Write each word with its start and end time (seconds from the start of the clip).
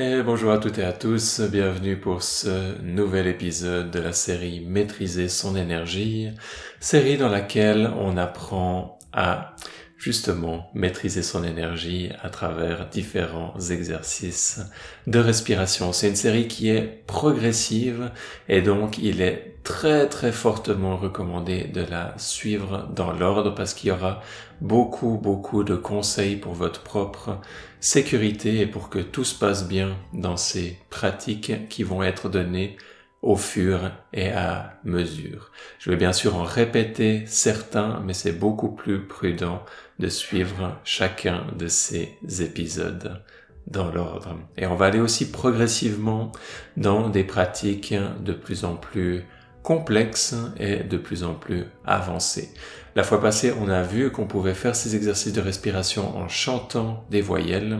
Et 0.00 0.22
bonjour 0.22 0.52
à 0.52 0.58
toutes 0.58 0.78
et 0.78 0.84
à 0.84 0.92
tous, 0.92 1.40
bienvenue 1.40 1.96
pour 1.96 2.22
ce 2.22 2.80
nouvel 2.82 3.26
épisode 3.26 3.90
de 3.90 3.98
la 3.98 4.12
série 4.12 4.60
Maîtriser 4.60 5.28
son 5.28 5.56
énergie, 5.56 6.30
série 6.78 7.16
dans 7.16 7.28
laquelle 7.28 7.90
on 7.98 8.16
apprend 8.16 9.00
à 9.12 9.56
justement 9.98 10.70
maîtriser 10.74 11.22
son 11.22 11.42
énergie 11.42 12.10
à 12.22 12.30
travers 12.30 12.88
différents 12.88 13.58
exercices 13.58 14.60
de 15.08 15.18
respiration. 15.18 15.92
C'est 15.92 16.08
une 16.08 16.16
série 16.16 16.46
qui 16.46 16.70
est 16.70 17.02
progressive 17.06 18.12
et 18.48 18.62
donc 18.62 18.98
il 18.98 19.20
est 19.20 19.56
très 19.64 20.08
très 20.08 20.30
fortement 20.30 20.96
recommandé 20.96 21.64
de 21.64 21.82
la 21.82 22.14
suivre 22.16 22.88
dans 22.94 23.12
l'ordre 23.12 23.54
parce 23.54 23.74
qu'il 23.74 23.88
y 23.88 23.92
aura 23.92 24.22
beaucoup 24.60 25.18
beaucoup 25.20 25.64
de 25.64 25.74
conseils 25.74 26.36
pour 26.36 26.54
votre 26.54 26.82
propre 26.82 27.40
sécurité 27.80 28.60
et 28.60 28.66
pour 28.66 28.88
que 28.88 29.00
tout 29.00 29.24
se 29.24 29.34
passe 29.34 29.68
bien 29.68 29.96
dans 30.12 30.36
ces 30.36 30.78
pratiques 30.90 31.68
qui 31.68 31.82
vont 31.82 32.02
être 32.02 32.28
données 32.28 32.76
au 33.22 33.36
fur 33.36 33.90
et 34.12 34.30
à 34.30 34.78
mesure. 34.84 35.50
Je 35.78 35.90
vais 35.90 35.96
bien 35.96 36.12
sûr 36.12 36.36
en 36.36 36.44
répéter 36.44 37.24
certains, 37.26 38.00
mais 38.04 38.14
c'est 38.14 38.32
beaucoup 38.32 38.70
plus 38.70 39.06
prudent 39.06 39.64
de 39.98 40.08
suivre 40.08 40.78
chacun 40.84 41.46
de 41.58 41.66
ces 41.66 42.16
épisodes 42.40 43.22
dans 43.66 43.90
l'ordre. 43.90 44.36
Et 44.56 44.66
on 44.66 44.76
va 44.76 44.86
aller 44.86 45.00
aussi 45.00 45.30
progressivement 45.30 46.32
dans 46.76 47.08
des 47.08 47.24
pratiques 47.24 47.94
de 48.20 48.32
plus 48.32 48.64
en 48.64 48.74
plus 48.76 49.24
complexes 49.62 50.34
et 50.58 50.76
de 50.76 50.96
plus 50.96 51.24
en 51.24 51.34
plus 51.34 51.66
avancées. 51.84 52.54
La 52.94 53.02
fois 53.02 53.20
passée, 53.20 53.52
on 53.60 53.68
a 53.68 53.82
vu 53.82 54.10
qu'on 54.10 54.26
pouvait 54.26 54.54
faire 54.54 54.74
ces 54.74 54.96
exercices 54.96 55.32
de 55.32 55.40
respiration 55.40 56.16
en 56.16 56.26
chantant 56.28 57.04
des 57.10 57.20
voyelles. 57.20 57.78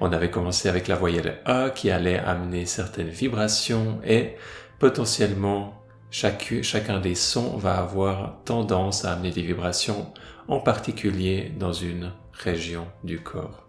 On 0.00 0.12
avait 0.12 0.30
commencé 0.30 0.68
avec 0.68 0.88
la 0.88 0.96
voyelle 0.96 1.38
A 1.44 1.70
qui 1.70 1.90
allait 1.90 2.18
amener 2.18 2.64
certaines 2.64 3.10
vibrations 3.10 4.00
et 4.04 4.36
potentiellement 4.78 5.82
chacun 6.10 7.00
des 7.00 7.14
sons 7.14 7.56
va 7.56 7.78
avoir 7.78 8.42
tendance 8.44 9.04
à 9.04 9.12
amener 9.12 9.30
des 9.30 9.42
vibrations, 9.42 10.12
en 10.48 10.60
particulier 10.60 11.52
dans 11.58 11.72
une 11.72 12.12
région 12.32 12.86
du 13.04 13.20
corps. 13.20 13.66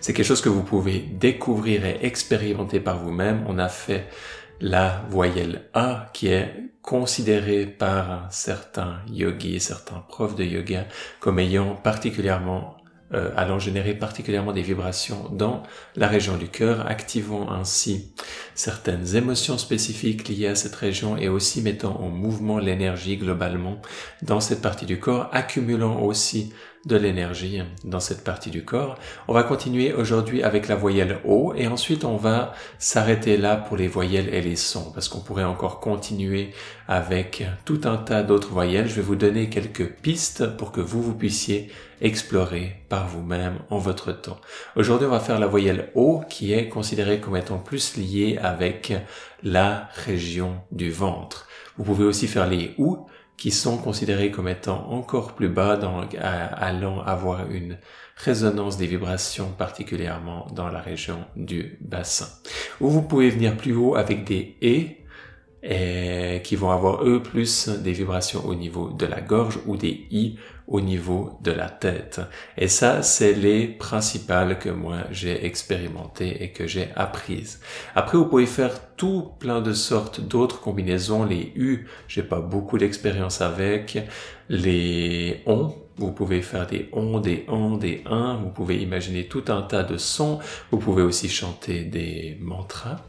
C'est 0.00 0.12
quelque 0.12 0.26
chose 0.26 0.40
que 0.40 0.48
vous 0.48 0.62
pouvez 0.62 1.00
découvrir 1.00 1.84
et 1.84 1.98
expérimenter 2.02 2.80
par 2.80 2.98
vous-même. 2.98 3.44
On 3.48 3.58
a 3.58 3.68
fait 3.68 4.08
la 4.60 5.02
voyelle 5.10 5.68
A 5.74 6.08
qui 6.12 6.28
est 6.28 6.54
considérée 6.82 7.66
par 7.66 8.28
certains 8.30 9.00
yogis, 9.10 9.60
certains 9.60 10.04
profs 10.08 10.36
de 10.36 10.44
yoga 10.44 10.86
comme 11.18 11.40
ayant 11.40 11.74
particulièrement 11.74 12.75
euh, 13.14 13.30
allant 13.36 13.58
générer 13.58 13.94
particulièrement 13.94 14.52
des 14.52 14.62
vibrations 14.62 15.28
dans 15.30 15.62
la 15.94 16.08
région 16.08 16.36
du 16.36 16.48
cœur, 16.48 16.86
activant 16.88 17.50
ainsi 17.52 18.12
certaines 18.54 19.14
émotions 19.14 19.58
spécifiques 19.58 20.28
liées 20.28 20.48
à 20.48 20.54
cette 20.56 20.74
région 20.74 21.16
et 21.16 21.28
aussi 21.28 21.62
mettant 21.62 22.00
en 22.00 22.08
mouvement 22.08 22.58
l'énergie 22.58 23.16
globalement 23.16 23.80
dans 24.22 24.40
cette 24.40 24.60
partie 24.60 24.86
du 24.86 24.98
corps, 24.98 25.28
accumulant 25.32 26.00
aussi 26.02 26.52
de 26.86 26.96
l'énergie 26.96 27.60
dans 27.84 28.00
cette 28.00 28.24
partie 28.24 28.50
du 28.50 28.64
corps. 28.64 28.96
On 29.28 29.34
va 29.34 29.42
continuer 29.42 29.92
aujourd'hui 29.92 30.42
avec 30.42 30.68
la 30.68 30.76
voyelle 30.76 31.18
O 31.24 31.52
et 31.54 31.66
ensuite 31.66 32.04
on 32.04 32.16
va 32.16 32.54
s'arrêter 32.78 33.36
là 33.36 33.56
pour 33.56 33.76
les 33.76 33.88
voyelles 33.88 34.32
et 34.32 34.40
les 34.40 34.56
sons 34.56 34.92
parce 34.94 35.08
qu'on 35.08 35.20
pourrait 35.20 35.44
encore 35.44 35.80
continuer 35.80 36.52
avec 36.86 37.44
tout 37.64 37.80
un 37.84 37.96
tas 37.96 38.22
d'autres 38.22 38.50
voyelles. 38.50 38.88
Je 38.88 38.94
vais 38.94 39.02
vous 39.02 39.16
donner 39.16 39.50
quelques 39.50 39.94
pistes 39.96 40.56
pour 40.56 40.70
que 40.70 40.80
vous, 40.80 41.02
vous 41.02 41.14
puissiez 41.14 41.70
explorer 42.00 42.76
par 42.88 43.08
vous-même 43.08 43.58
en 43.70 43.78
votre 43.78 44.12
temps. 44.12 44.38
Aujourd'hui, 44.76 45.08
on 45.08 45.10
va 45.10 45.20
faire 45.20 45.40
la 45.40 45.46
voyelle 45.46 45.90
O 45.94 46.22
qui 46.28 46.52
est 46.52 46.68
considérée 46.68 47.20
comme 47.20 47.36
étant 47.36 47.58
plus 47.58 47.96
liée 47.96 48.38
avec 48.40 48.94
la 49.42 49.88
région 50.04 50.60
du 50.70 50.90
ventre. 50.90 51.48
Vous 51.76 51.84
pouvez 51.84 52.04
aussi 52.04 52.28
faire 52.28 52.48
les 52.48 52.74
OU 52.78 53.06
qui 53.36 53.50
sont 53.50 53.76
considérés 53.76 54.30
comme 54.30 54.48
étant 54.48 54.90
encore 54.90 55.34
plus 55.34 55.48
bas, 55.48 55.76
dans, 55.76 56.08
allant 56.20 57.00
avoir 57.00 57.50
une 57.50 57.78
résonance 58.16 58.78
des 58.78 58.86
vibrations 58.86 59.50
particulièrement 59.58 60.46
dans 60.54 60.68
la 60.68 60.80
région 60.80 61.24
du 61.36 61.78
bassin. 61.80 62.28
Ou 62.80 62.88
vous 62.88 63.02
pouvez 63.02 63.28
venir 63.30 63.56
plus 63.56 63.74
haut 63.74 63.94
avec 63.94 64.24
des 64.24 64.56
et, 64.62 65.04
et 65.68 66.40
qui 66.44 66.54
vont 66.54 66.70
avoir 66.70 67.04
eux 67.04 67.22
plus 67.22 67.68
des 67.68 67.92
vibrations 67.92 68.46
au 68.46 68.54
niveau 68.54 68.90
de 68.90 69.04
la 69.04 69.20
gorge 69.20 69.58
ou 69.66 69.76
des 69.76 70.06
i 70.10 70.36
au 70.68 70.80
niveau 70.80 71.38
de 71.42 71.52
la 71.52 71.68
tête. 71.68 72.20
Et 72.56 72.68
ça, 72.68 73.02
c'est 73.02 73.32
les 73.32 73.66
principales 73.66 74.58
que 74.58 74.68
moi 74.68 74.98
j'ai 75.10 75.44
expérimentées 75.44 76.42
et 76.42 76.50
que 76.50 76.66
j'ai 76.66 76.88
apprises. 76.96 77.60
Après, 77.94 78.18
vous 78.18 78.26
pouvez 78.26 78.46
faire 78.46 78.94
tout 78.96 79.30
plein 79.38 79.60
de 79.60 79.72
sortes 79.72 80.20
d'autres 80.20 80.60
combinaisons. 80.60 81.24
Les 81.24 81.52
U, 81.56 81.86
j'ai 82.08 82.22
pas 82.22 82.40
beaucoup 82.40 82.78
d'expérience 82.78 83.40
avec. 83.40 83.98
Les 84.48 85.42
ON, 85.46 85.74
vous 85.96 86.12
pouvez 86.12 86.42
faire 86.42 86.66
des 86.66 86.88
ON, 86.92 87.20
des 87.20 87.44
ON, 87.48 87.76
des 87.76 88.02
1. 88.06 88.36
Vous 88.36 88.50
pouvez 88.50 88.76
imaginer 88.76 89.26
tout 89.26 89.44
un 89.48 89.62
tas 89.62 89.82
de 89.82 89.96
sons. 89.96 90.38
Vous 90.70 90.78
pouvez 90.78 91.02
aussi 91.02 91.28
chanter 91.28 91.84
des 91.84 92.38
mantras. 92.40 93.00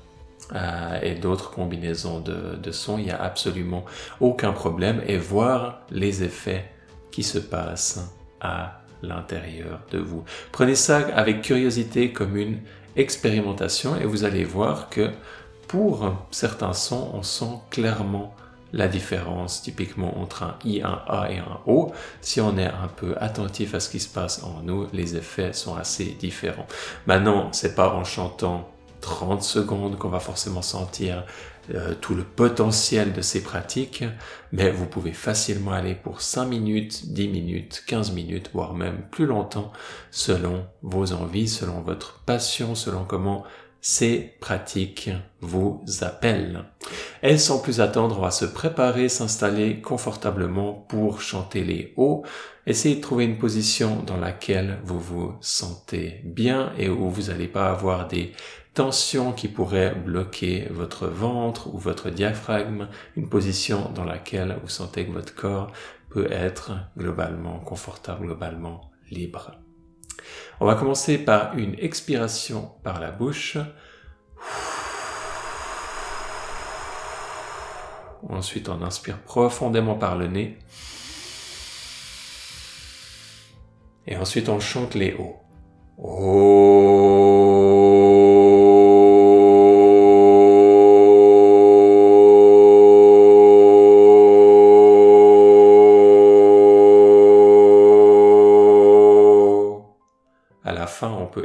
Euh, 0.56 1.00
et 1.02 1.16
d'autres 1.16 1.52
combinaisons 1.52 2.22
de, 2.22 2.72
sons, 2.72 2.98
il 2.98 3.06
n'y 3.06 3.12
a 3.12 3.22
absolument 3.22 3.84
aucun 4.20 4.54
problème 4.54 5.02
et 5.06 5.18
voir 5.18 5.82
les 5.92 6.24
effets 6.24 6.72
qui 7.12 7.24
se 7.24 7.38
passe 7.38 8.00
à 8.40 8.82
l'intérieur 9.02 9.82
de 9.92 10.00
vous. 10.00 10.24
Prenez 10.52 10.76
ça 10.76 11.00
avec 11.16 11.42
curiosité 11.42 12.14
comme 12.14 12.38
une 12.38 12.60
expérimentation 12.96 13.96
et 13.98 14.06
vous 14.06 14.24
allez 14.24 14.44
voir 14.44 14.90
que 14.90 15.12
pour 15.68 16.16
certains 16.32 16.74
sons, 16.74 17.12
on 17.14 17.24
sent 17.24 17.60
clairement 17.70 18.34
la 18.74 18.88
différence 18.88 19.62
typiquement 19.62 20.20
entre 20.20 20.44
un 20.44 20.56
I, 20.66 20.82
un 20.82 21.02
A 21.08 21.30
et 21.32 21.38
un 21.38 21.60
O. 21.66 21.92
Si 22.22 22.42
on 22.42 22.58
est 22.58 22.66
un 22.66 22.88
peu 22.96 23.16
attentif 23.20 23.74
à 23.74 23.80
ce 23.80 23.90
qui 23.90 24.00
se 24.00 24.10
passe 24.10 24.44
en 24.44 24.62
nous, 24.64 24.88
les 24.94 25.16
effets 25.16 25.54
sont 25.54 25.76
assez 25.76 26.06
différents. 26.06 26.68
Maintenant, 27.06 27.52
c'est 27.52 27.76
pas 27.76 27.94
en 27.94 28.04
chantant 28.04 28.70
30 29.08 29.42
secondes 29.42 29.98
qu'on 29.98 30.10
va 30.10 30.20
forcément 30.20 30.62
sentir 30.62 31.24
euh, 31.74 31.94
tout 32.00 32.14
le 32.14 32.24
potentiel 32.24 33.14
de 33.14 33.22
ces 33.22 33.42
pratiques, 33.42 34.04
mais 34.52 34.70
vous 34.70 34.86
pouvez 34.86 35.14
facilement 35.14 35.72
aller 35.72 35.96
pour 35.96 36.20
5 36.20 36.46
minutes, 36.46 37.14
10 37.14 37.30
minutes, 37.30 37.84
15 37.88 38.12
minutes, 38.12 38.50
voire 38.54 38.74
même 38.74 39.04
plus 39.10 39.26
longtemps, 39.26 39.72
selon 40.12 40.66
vos 40.82 41.14
envies, 41.14 41.48
selon 41.48 41.80
votre 41.80 42.20
passion, 42.26 42.76
selon 42.76 43.06
comment 43.06 43.46
ces 43.80 44.34
pratiques 44.42 45.10
vous 45.40 45.82
appellent. 46.02 46.66
Et 47.24 47.38
sans 47.38 47.60
plus 47.60 47.80
attendre, 47.80 48.18
on 48.18 48.24
va 48.24 48.32
se 48.32 48.44
préparer, 48.46 49.08
s'installer 49.08 49.80
confortablement 49.80 50.74
pour 50.74 51.22
chanter 51.22 51.64
les 51.64 51.94
hauts. 51.96 52.24
Essayez 52.66 52.98
de 52.98 53.02
trouver 53.02 53.24
une 53.24 53.38
position 53.38 54.04
dans 54.06 54.18
laquelle 54.18 54.80
vous 54.84 55.00
vous 55.00 55.36
sentez 55.40 56.20
bien 56.26 56.74
et 56.78 56.90
où 56.90 57.10
vous 57.10 57.30
n'allez 57.32 57.48
pas 57.48 57.70
avoir 57.70 58.10
des 58.10 58.34
tension 58.78 59.34
qui 59.34 59.48
pourrait 59.48 59.96
bloquer 59.96 60.68
votre 60.70 61.08
ventre 61.08 61.74
ou 61.74 61.80
votre 61.80 62.12
diaphragme, 62.12 62.90
une 63.16 63.28
position 63.28 63.90
dans 63.96 64.04
laquelle 64.04 64.60
vous 64.62 64.70
sentez 64.70 65.04
que 65.08 65.12
votre 65.12 65.34
corps 65.34 65.72
peut 66.12 66.32
être 66.32 66.74
globalement 66.96 67.58
confortable, 67.58 68.28
globalement 68.28 68.92
libre. 69.10 69.54
On 70.60 70.68
va 70.68 70.76
commencer 70.76 71.18
par 71.18 71.58
une 71.58 71.74
expiration 71.80 72.70
par 72.84 73.00
la 73.00 73.10
bouche. 73.10 73.58
Ensuite, 78.30 78.70
on 78.70 78.84
inspire 78.84 79.18
profondément 79.18 79.96
par 79.96 80.20
le 80.20 80.28
nez. 80.28 80.60
Et 84.06 84.16
ensuite, 84.18 84.50
on 84.50 84.60
chante 84.60 84.94
les 84.94 85.16
hauts. 85.16 85.38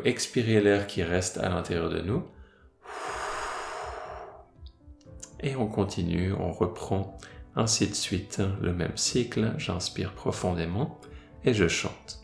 Expirer 0.04 0.60
l'air 0.60 0.86
qui 0.86 1.02
reste 1.02 1.38
à 1.38 1.48
l'intérieur 1.48 1.90
de 1.90 2.00
nous. 2.00 2.24
Et 5.40 5.56
on 5.56 5.66
continue, 5.66 6.32
on 6.32 6.52
reprend 6.52 7.18
ainsi 7.56 7.88
de 7.88 7.94
suite 7.94 8.40
le 8.60 8.72
même 8.72 8.96
cycle. 8.96 9.52
J'inspire 9.58 10.12
profondément 10.12 11.00
et 11.44 11.52
je 11.52 11.68
chante. 11.68 12.20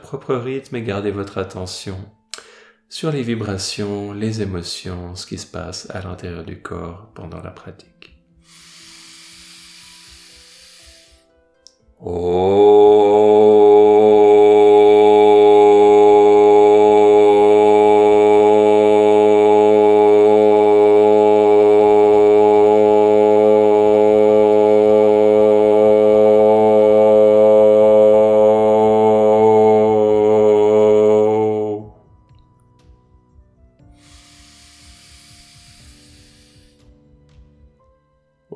Propre 0.00 0.34
rythme 0.34 0.76
et 0.76 0.82
gardez 0.82 1.10
votre 1.10 1.38
attention 1.38 1.98
sur 2.88 3.10
les 3.10 3.22
vibrations, 3.22 4.12
les 4.12 4.42
émotions, 4.42 5.14
ce 5.16 5.26
qui 5.26 5.38
se 5.38 5.46
passe 5.46 5.90
à 5.90 6.00
l'intérieur 6.00 6.44
du 6.44 6.62
corps 6.62 7.10
pendant 7.14 7.42
la 7.42 7.50
pratique. 7.50 8.16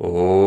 Et 0.02 0.39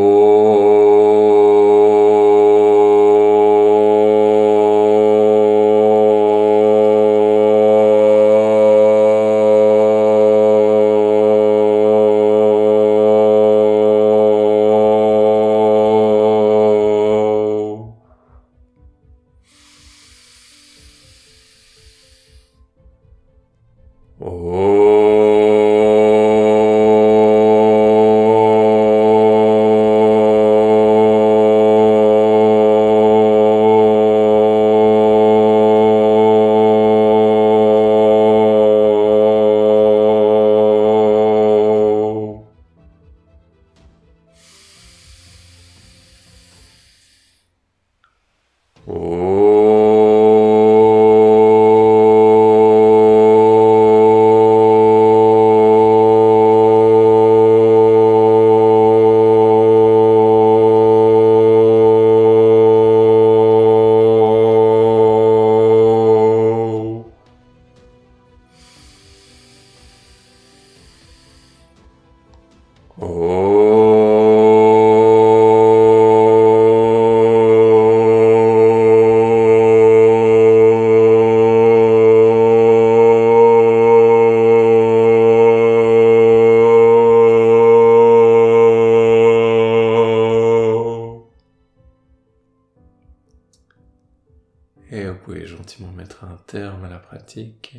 un 96.24 96.38
terme 96.38 96.86
à 96.86 96.90
la 96.90 97.00
pratique. 97.00 97.78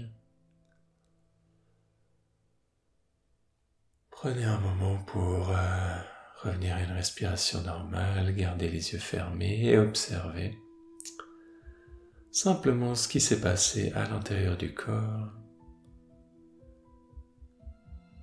Prenez 4.11 4.45
un 4.45 4.59
moment 4.59 4.99
pour 5.05 5.51
euh, 5.51 5.97
revenir 6.43 6.77
à 6.77 6.83
une 6.83 6.93
respiration 6.93 7.63
normale, 7.63 8.35
gardez 8.35 8.69
les 8.69 8.93
yeux 8.93 8.99
fermés 8.99 9.67
et 9.67 9.79
observez 9.79 10.59
simplement 12.31 12.95
ce 12.95 13.07
qui 13.07 13.21
s'est 13.21 13.41
passé 13.41 13.93
à 13.95 14.09
l'intérieur 14.09 14.57
du 14.57 14.75
corps. 14.75 15.31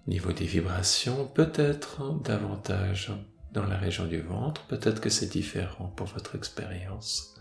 Niveau 0.08 0.34
des 0.34 0.46
vibrations, 0.46 1.28
peut-être 1.28 2.20
davantage 2.24 3.14
dans 3.54 3.66
la 3.66 3.78
région 3.78 4.08
du 4.08 4.20
ventre, 4.20 4.66
peut-être 4.68 5.02
que 5.02 5.10
c'est 5.10 5.32
différent 5.32 5.88
pour 5.88 6.08
votre 6.08 6.36
expérience. 6.36 7.36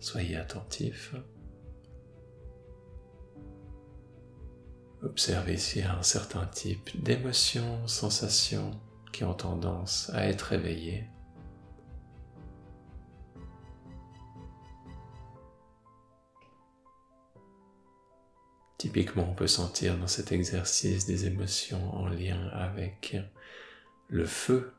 Soyez 0.00 0.36
attentif. 0.36 1.14
Observez 5.02 5.56
s'il 5.56 5.82
y 5.82 5.84
a 5.84 5.96
un 5.96 6.02
certain 6.02 6.46
type 6.46 7.02
d'émotions, 7.02 7.86
sensations 7.86 8.78
qui 9.12 9.24
ont 9.24 9.34
tendance 9.34 10.10
à 10.14 10.26
être 10.26 10.52
éveillées. 10.52 11.08
Typiquement, 18.76 19.28
on 19.30 19.34
peut 19.34 19.46
sentir 19.46 19.98
dans 19.98 20.06
cet 20.06 20.32
exercice 20.32 21.06
des 21.06 21.26
émotions 21.26 21.94
en 21.94 22.08
lien 22.08 22.48
avec 22.48 23.16
le 24.08 24.24
feu, 24.26 24.72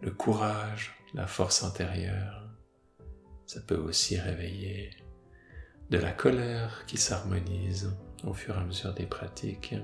le 0.00 0.10
courage, 0.10 0.94
la 1.14 1.26
force 1.26 1.62
intérieure, 1.62 2.44
ça 3.46 3.60
peut 3.60 3.76
aussi 3.76 4.18
réveiller 4.18 4.90
de 5.90 5.98
la 5.98 6.12
colère 6.12 6.84
qui 6.86 6.96
s'harmonise 6.96 7.94
au 8.26 8.32
fur 8.32 8.56
et 8.56 8.60
à 8.60 8.64
mesure 8.64 8.94
des 8.94 9.06
pratiques. 9.06 9.74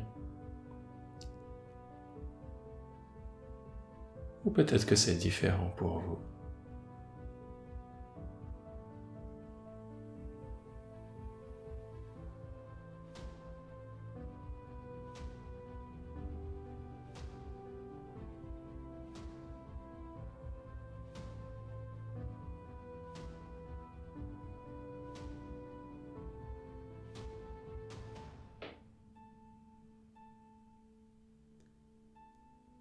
Ou 4.44 4.50
peut-être 4.50 4.87
que 4.87 4.96
c'est 4.96 5.16
différent 5.16 5.70
pour 5.76 5.98
vous. 6.00 6.19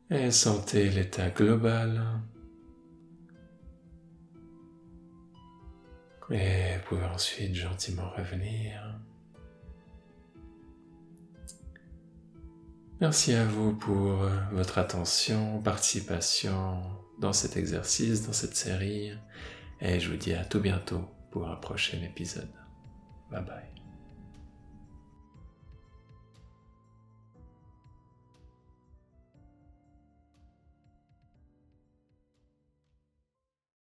Et 0.10 0.32
sentez 0.32 0.90
l'état 0.90 1.30
global. 1.30 2.04
Et 6.32 6.76
vous 6.78 6.84
pouvez 6.88 7.06
ensuite 7.06 7.56
gentiment 7.56 8.10
revenir. 8.16 9.00
Merci 13.02 13.34
à 13.34 13.46
vous 13.46 13.74
pour 13.74 14.26
votre 14.52 14.78
attention, 14.78 15.62
participation 15.62 16.84
dans 17.20 17.34
cet 17.34 17.56
exercice, 17.58 18.28
dans 18.28 18.34
cette 18.34 18.56
série. 18.56 19.12
Et 19.80 20.00
je 20.00 20.10
vous 20.10 20.18
dis 20.18 20.34
à 20.34 20.44
tout 20.44 20.60
bientôt 20.60 21.06
pour 21.32 21.48
un 21.50 21.56
prochain 21.56 21.98
épisode. 22.04 22.50
Bye 23.32 23.46
bye. 23.46 23.79